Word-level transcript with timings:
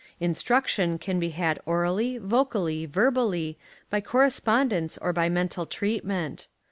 In 0.19 0.33
struction 0.33 0.97
can 0.97 1.19
be 1.19 1.29
had 1.29 1.59
orally, 1.63 2.17
vocally, 2.17 2.87
verbally, 2.87 3.59
by 3.91 4.01
correspondence 4.01 4.97
or 4.97 5.13
by 5.13 5.29
mental 5.29 5.67
treatment. 5.67 6.47